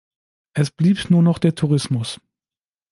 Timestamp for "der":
1.37-1.53